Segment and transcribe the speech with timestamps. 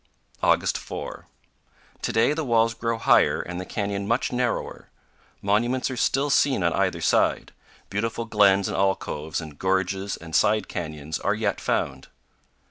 [0.41, 1.27] August 4.
[2.01, 4.89] To day the walls grow higher and the canyon much narrower.
[5.43, 7.51] Monuments are still seen on either side;
[7.91, 12.07] beautiful glens and alcoves and gorges and side canyons are yet found.